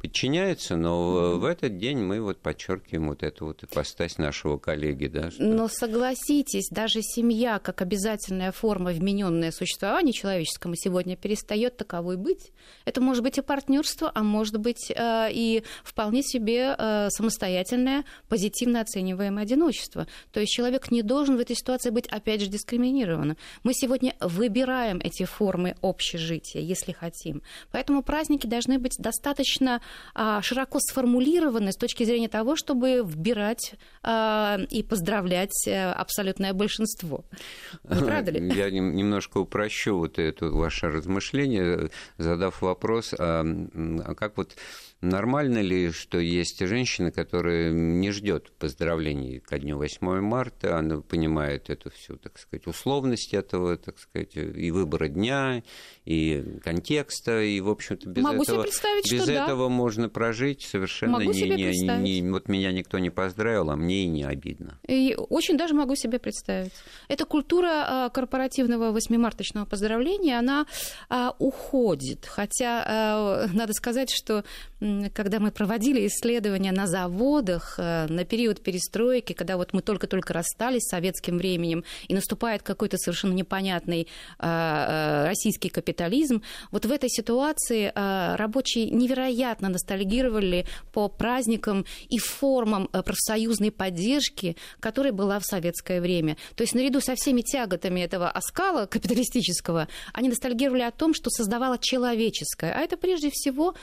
[0.01, 5.07] подчиняется, но в этот день мы вот подчеркиваем вот эту вот ипостась нашего коллеги.
[5.07, 5.43] Да, что...
[5.43, 12.51] Но согласен согласитесь, даже семья как обязательная форма вмененное существование человеческому сегодня перестает таковой быть.
[12.85, 18.81] Это может быть и партнерство, а может быть э, и вполне себе э, самостоятельное, позитивно
[18.81, 20.07] оцениваемое одиночество.
[20.31, 23.35] То есть человек не должен в этой ситуации быть, опять же, дискриминирован.
[23.63, 27.41] Мы сегодня выбираем эти формы общежития, если хотим.
[27.71, 29.81] Поэтому праздники должны быть достаточно
[30.13, 37.23] а, широко сформулированы с точки зрения того, чтобы вбирать а, и поздравлять абсолютно абсолютное большинство.
[37.83, 38.53] Не правда ли?
[38.53, 44.55] Я немножко упрощу вот это ваше размышление, задав вопрос, а, а как вот
[45.01, 51.69] Нормально ли, что есть женщины, которые не ждет поздравлений ко дню 8 марта, она понимает
[51.69, 55.63] эту всю, так сказать, условность этого, так сказать, и выбора дня,
[56.03, 59.73] и контекста, и, в общем-то, без, Могу этого, без что этого да.
[59.73, 62.29] можно прожить совершенно могу не, не, не...
[62.29, 64.79] Вот меня никто не поздравил, а мне и не обидно.
[64.85, 66.73] И очень даже могу себе представить.
[67.07, 70.65] Эта культура а, корпоративного восьмимарточного поздравления, она
[71.09, 72.25] а, уходит.
[72.25, 74.43] Хотя а, надо сказать, что
[75.13, 80.83] когда мы проводили исследования на заводах э, на период перестройки, когда вот мы только-только расстались
[80.83, 84.05] с советским временем, и наступает какой-то совершенно непонятный э,
[84.39, 93.71] э, российский капитализм, вот в этой ситуации рабочие невероятно ностальгировали по праздникам и формам профсоюзной
[93.71, 96.37] поддержки, которая была в советское время.
[96.55, 101.77] То есть наряду со всеми тяготами этого оскала капиталистического, они ностальгировали о том, что создавало
[101.77, 102.73] человеческое.
[102.73, 103.75] А это прежде всего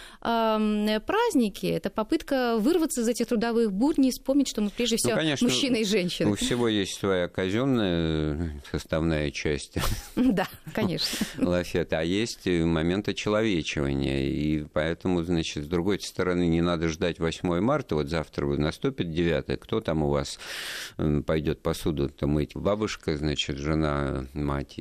[1.00, 5.48] праздники, это попытка вырваться из этих трудовых будней, вспомнить, что мы прежде всего ну, конечно,
[5.48, 6.30] мужчины и женщины.
[6.30, 9.74] У всего есть своя казенная составная часть.
[10.16, 11.26] Да, конечно.
[11.38, 17.60] Лафета, а есть момент очеловечивания, и поэтому, значит, с другой стороны, не надо ждать 8
[17.60, 20.38] марта, вот завтра наступит 9 кто там у вас
[21.26, 22.54] пойдет посуду-то мыть?
[22.54, 24.78] Бабушка, значит, жена, мать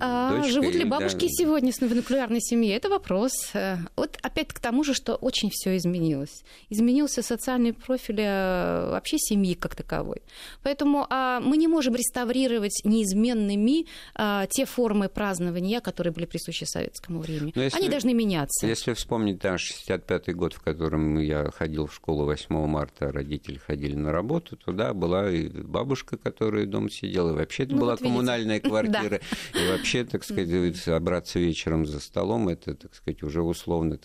[0.00, 0.50] а, дочка?
[0.50, 1.28] Живут ли бабушки да?
[1.28, 2.74] сегодня в нуклеарной семье?
[2.74, 3.32] Это вопрос.
[3.54, 6.44] Э, вот опять к тому же, что очень все изменилось.
[6.70, 10.22] Изменился социальный профиль э, вообще семьи как таковой.
[10.62, 17.20] Поэтому а, мы не можем реставрировать неизменными а, те формы празднования, которые были присущи советскому
[17.20, 17.52] времени.
[17.54, 18.66] Если, Они должны меняться.
[18.66, 23.94] Если вспомнить да, 65-й год, в котором я ходил в школу 8 марта, родители ходили
[23.94, 28.00] на работу, туда была и бабушка, которая дома сидела, и вообще это ну, была вот
[28.00, 28.68] коммунальная видите.
[28.68, 29.20] квартира.
[29.54, 33.98] И вообще, так сказать, собраться вечером за столом, это, так сказать, уже условно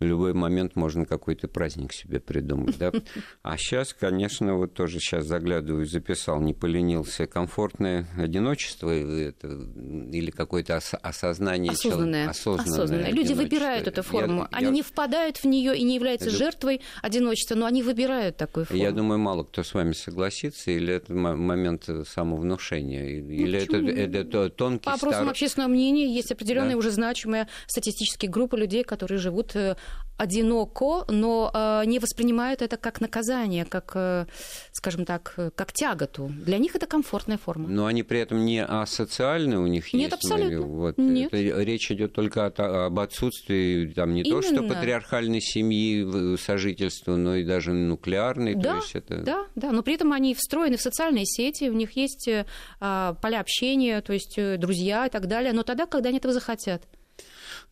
[0.00, 2.78] в любой момент можно какой-то праздник себе придумать.
[2.78, 2.92] Да?
[3.42, 10.76] А сейчас, конечно, вот тоже сейчас заглядываю, записал, не поленился, комфортное одиночество это, или какое-то
[10.76, 12.28] ос- осознание осознанное.
[12.28, 12.72] Осознанное.
[12.72, 13.12] осознанное.
[13.12, 14.42] Люди выбирают эту форму.
[14.42, 14.72] Я, они я...
[14.72, 16.36] не впадают в нее и не являются я...
[16.36, 18.82] жертвой одиночества, но они выбирают такую форму.
[18.82, 24.50] Я думаю, мало кто с вами согласится, или это момент самовнушения, или ну, это, это
[24.50, 25.30] тонкий По опросам стар...
[25.30, 26.78] общественного мнения есть определенные да?
[26.78, 29.76] уже значимые статистические группы людей, которые живут э,
[30.20, 34.26] одиноко, но э, не воспринимают это как наказание, как, э,
[34.70, 36.30] скажем так, как тяготу.
[36.44, 37.68] Для них это комфортная форма.
[37.68, 40.24] Но они при этом не асоциальны, у них Нет, есть.
[40.24, 40.60] абсолютно.
[40.60, 41.32] Вот, Нет.
[41.32, 44.42] Это, речь идет только о, об отсутствии там не Именно.
[44.42, 48.56] то что патриархальной семьи сожительства, но и даже нуклеарной.
[48.56, 49.22] Да, то есть это...
[49.22, 52.44] да, да, но при этом они встроены в социальные сети, у них есть э,
[52.78, 56.34] а, поля общения, то есть э, друзья и так далее, но тогда, когда они этого
[56.34, 56.82] захотят.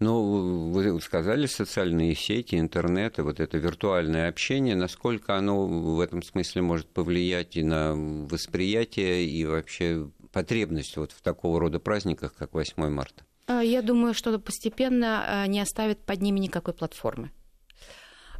[0.01, 6.23] Ну, вы сказали, социальные сети, интернет, и вот это виртуальное общение, насколько оно в этом
[6.23, 12.55] смысле может повлиять и на восприятие, и вообще потребность вот в такого рода праздниках, как
[12.55, 13.25] 8 марта?
[13.49, 17.33] А, Я думаю, что постепенно а, не оставит под ними никакой платформы.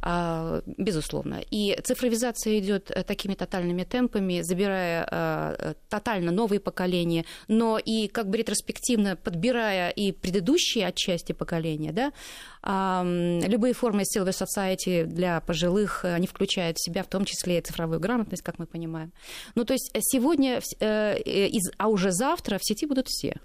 [0.01, 1.41] А, Безусловно.
[1.51, 8.29] И цифровизация идет э, такими тотальными темпами, забирая а, тотально новые поколения, но и как
[8.29, 12.13] бы ретроспективно подбирая и предыдущие отчасти поколения, да,
[12.61, 17.57] а, любые формы Silver Society для пожилых, э, они включают в себя в том числе
[17.59, 19.11] и цифровую грамотность, как мы понимаем.
[19.55, 23.35] Ну, то есть сегодня, э, из- а уже завтра в сети будут все.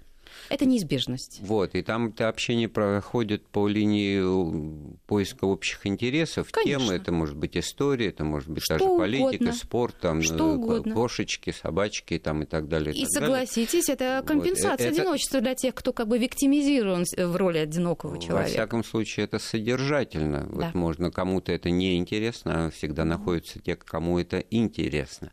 [0.49, 1.39] Это неизбежность.
[1.41, 6.85] Вот, и там это общение проходит по линии э, поиска общих интересов, Конечно.
[6.85, 9.53] темы, это может быть история, это может быть Что даже политика, угодно.
[9.53, 10.93] спорт, там, Что э, угодно.
[10.93, 12.93] кошечки, собачки там, и так далее.
[12.95, 13.27] И так далее.
[13.45, 17.57] согласитесь, это Вот, компенсация э, это- одиночества для тех, кто как бы виктимизирован в роли
[17.59, 18.49] одинокого Во человека.
[18.51, 20.41] всяком случае, это содержательно.
[20.49, 20.65] Да.
[20.65, 25.31] Вот можно кому-то это не интересно, а всегда находятся те, кому это интересно.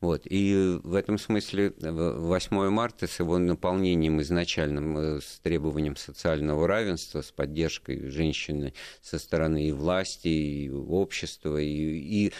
[0.00, 0.22] Вот.
[0.24, 6.66] И в этом смысле в- 8 марта с его наполнением изначальным, э, с требованием социального
[6.66, 8.72] равенства, с поддержкой женщины
[9.02, 12.32] со стороны и власти, и общества, и, и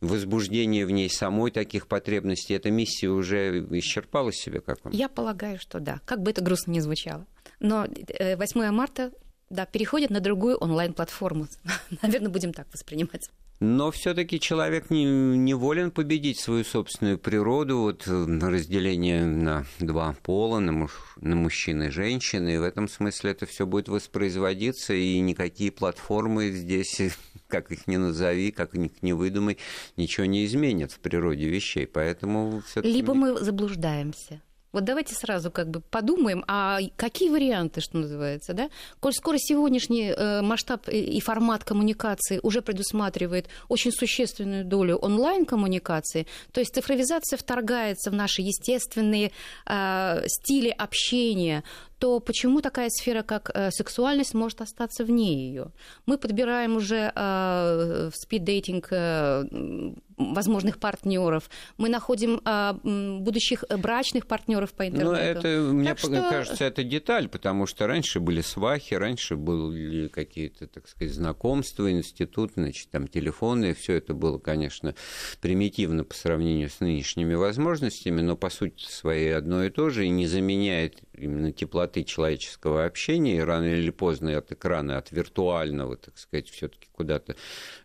[0.00, 4.92] возбуждение в ней самой таких потребностей, эта миссия уже исчерпала себя, как вам?
[4.92, 6.00] Я полагаю, что да.
[6.04, 7.26] Как бы это грустно ни звучало.
[7.60, 9.12] Но э, 8 марта
[9.50, 11.46] да, переходит на другую онлайн-платформу.
[12.02, 13.30] Наверное, будем так воспринимать.
[13.60, 20.14] Но все-таки человек не, не волен победить свою собственную природу, вот э, разделение на два
[20.22, 24.92] пола, на, муж- на мужчин и женщин, и в этом смысле это все будет воспроизводиться,
[24.92, 27.10] и никакие платформы здесь, э,
[27.48, 29.56] как их ни назови, как их не выдумай,
[29.96, 32.62] ничего не изменят в природе вещей, поэтому.
[32.82, 34.42] Либо мы заблуждаемся.
[34.74, 38.70] Вот давайте сразу как бы подумаем, а какие варианты, что называется, да?
[38.98, 46.60] Коль скоро сегодняшний э, масштаб и- формат коммуникации уже предусматривает очень существенную долю онлайн-коммуникации, то
[46.60, 49.30] есть цифровизация вторгается в наши естественные
[49.66, 51.62] э, стили общения,
[51.98, 55.72] то почему такая сфера, как э, сексуальность, может остаться вне ее?
[56.06, 59.44] Мы подбираем уже э, в спиддейтинг э,
[60.16, 65.18] возможных партнеров, мы находим м, будущих брачных партнеров по Ну, интернету.
[65.40, 70.86] это, мне что- кажется, это деталь, потому что раньше были свахи, раньше были какие-то, так
[70.88, 74.94] сказать, знакомства, институт, значит, там телефоны, все это было, конечно,
[75.40, 80.10] примитивно по сравнению с нынешними возможностями, но по сути своей одно и то же, и
[80.10, 86.18] не заменяет именно теплоты человеческого общения, и рано или поздно от экрана, от виртуального, так
[86.18, 87.36] сказать, все-таки куда-то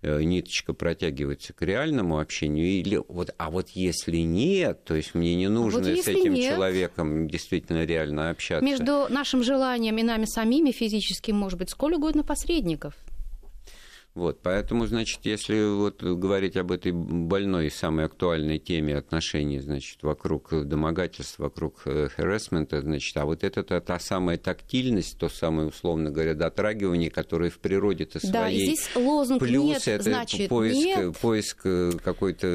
[0.01, 2.67] э, ниточка протягивается к реальному общению.
[2.67, 6.55] Или вот, а вот если нет, то есть мне не нужно с если этим нет,
[6.55, 8.65] человеком действительно реально общаться.
[8.65, 12.95] Между нашим желанием и нами самими физически может быть сколь угодно посредников.
[14.19, 20.03] Вот, поэтому, значит, если вот говорить об этой больной и самой актуальной теме отношений, значит,
[20.03, 21.83] вокруг домогательств, вокруг
[22.15, 27.49] харасмента, значит, а вот это та, та самая тактильность, то самое, условно говоря, дотрагивание, которое
[27.49, 28.33] в природе-то своей...
[28.33, 31.17] Да, и здесь лозунг Плюс «нет» это значит поиск, «нет».
[31.17, 32.47] поиск э, какой-то...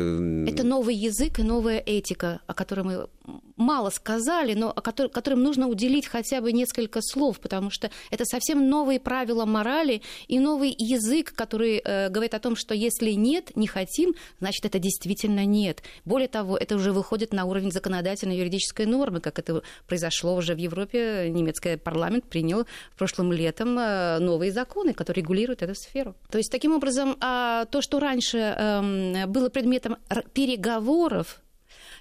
[0.46, 3.08] Это новый язык и новая этика, о которой мы
[3.56, 9.00] мало сказали, но которым нужно уделить хотя бы несколько слов, потому что это совсем новые
[9.00, 14.14] правила морали и новый язык, который э, говорит о том, что если нет, не хотим,
[14.40, 15.82] значит, это действительно нет.
[16.04, 20.58] Более того, это уже выходит на уровень законодательной юридической нормы, как это произошло уже в
[20.58, 21.28] Европе.
[21.30, 22.66] Немецкий парламент принял
[22.96, 26.14] прошлым летом э, новые законы, которые регулируют эту сферу.
[26.30, 29.96] То есть, таким образом, а, то, что раньше эм, было предметом
[30.32, 31.40] переговоров,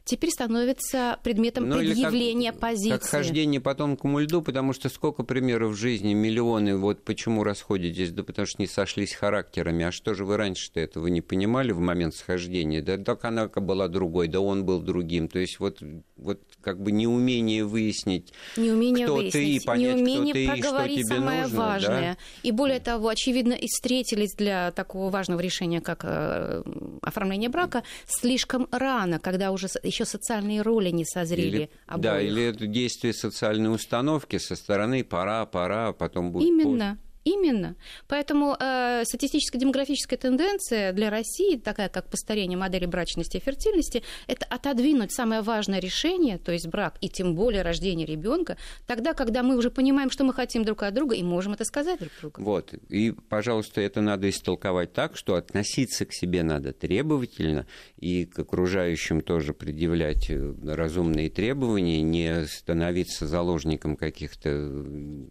[0.06, 2.90] теперь становится предметом Ну, или как- предъявления позиции.
[2.92, 8.12] Как хождение по тонкому льду, потому что сколько примеров в жизни, миллионы, вот почему расходитесь,
[8.12, 9.86] да потому что не сошлись характерами.
[9.86, 12.82] А что же вы раньше-то этого не понимали в момент схождения?
[12.82, 15.28] Да так она была другой, да он был другим.
[15.28, 15.80] То есть вот,
[16.18, 20.48] вот как бы неумение выяснить, Неумение кто выяснить, ты, и понять, неумение кто ты и
[20.48, 22.02] проговорить что тебе самое нужно, важное.
[22.14, 22.18] да?
[22.44, 26.64] И более того, очевидно, и встретились для такого важного решения, как э,
[27.02, 32.04] оформление брака, слишком рано, когда уже еще социальные роли не созрели Или, обоих.
[32.04, 36.98] да, или это действие социальной установки со стороны пора, пора, а потом будет Именно.
[37.24, 37.76] Именно.
[38.08, 44.46] Поэтому э, статистическая демографическая тенденция для России, такая как постарение модели брачности и фертильности, это
[44.46, 48.58] отодвинуть самое важное решение, то есть брак, и тем более рождение ребенка,
[48.88, 52.00] тогда, когда мы уже понимаем, что мы хотим друг от друга, и можем это сказать
[52.00, 52.42] друг другу.
[52.42, 52.74] Вот.
[52.90, 57.68] И, пожалуйста, это надо истолковать так, что относиться к себе надо требовательно,
[57.98, 64.50] и к окружающим тоже предъявлять э, разумные требования, не становиться заложником каких-то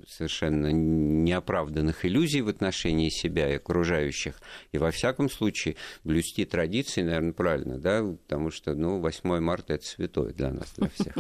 [0.09, 4.35] совершенно неоправданных неоправданных иллюзий в отношении себя и окружающих.
[4.73, 9.85] И во всяком случае блюсти традиции, наверное, правильно, да, потому что, ну, 8 марта– это
[9.85, 11.15] святое для нас, для всех.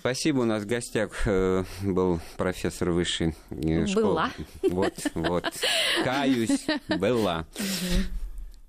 [0.00, 0.40] Спасибо.
[0.40, 4.04] У нас в гостях э, был профессор высшей э, школы.
[4.04, 4.30] Была.
[4.62, 5.44] Вот, вот.
[6.04, 7.46] Каюсь, была.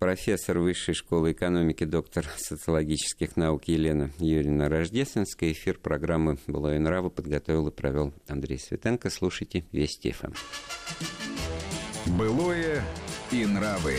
[0.04, 5.54] Профессор Высшей школы экономики, доктор социологических наук Елена Юрьевна Рождественская.
[5.54, 9.10] Эфир программы «Было и нравы» подготовил и провел Андрей Светенко.
[9.10, 10.34] Слушайте Вести ФМ.
[12.18, 12.84] Былое
[13.32, 13.96] и нравы.